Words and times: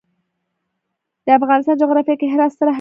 د 1.25 1.27
افغانستان 1.39 1.75
جغرافیه 1.81 2.15
کې 2.19 2.27
هرات 2.33 2.51
ستر 2.53 2.55
اهمیت 2.55 2.59
لري. 2.67 2.69